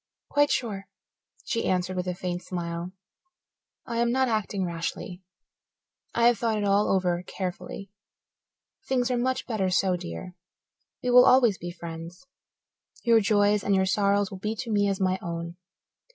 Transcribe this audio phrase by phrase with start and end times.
[0.31, 0.87] "Quite sure,"
[1.45, 2.91] she answered, with a faint smile.
[3.85, 5.21] "I am not acting rashly.
[6.15, 7.91] I have thought it all over carefully.
[8.87, 10.33] Things are much better so, dear.
[11.03, 12.25] We will always be friends.
[13.03, 15.57] Your joys and sorrows will be to me as my own.